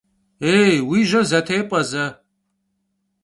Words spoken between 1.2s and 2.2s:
zetêp'e ze!